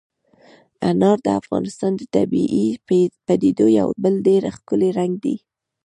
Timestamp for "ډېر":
4.27-4.41